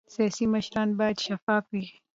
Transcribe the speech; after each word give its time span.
سیاسي 0.13 0.45
مشران 0.53 0.89
باید 0.99 1.17
شفاف 1.25 1.63
وي 1.73 1.85